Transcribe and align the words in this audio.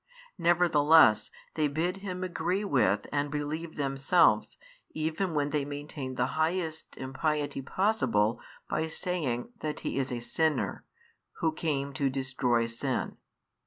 Nevertheless 0.39 1.29
they 1.53 1.67
bid 1.67 1.97
him 1.97 2.23
agree 2.23 2.63
with 2.65 3.05
and 3.11 3.29
believe 3.29 3.75
themselves, 3.75 4.57
even 4.93 5.35
when 5.35 5.51
they 5.51 5.63
maintain 5.63 6.15
the 6.15 6.25
highest 6.41 6.97
impiety 6.97 7.61
possible 7.61 8.41
by 8.67 8.87
saying 8.87 9.51
that 9.59 9.81
He 9.81 9.99
is 9.99 10.11
a 10.11 10.19
sinner, 10.19 10.83
Who 11.33 11.51
came 11.51 11.93
to 11.93 12.09
destroy 12.09 12.65
sin. 12.65 13.17